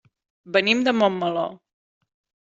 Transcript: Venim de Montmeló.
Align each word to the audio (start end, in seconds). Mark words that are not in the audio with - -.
Venim 0.55 0.79
de 0.87 0.93
Montmeló. 1.01 1.43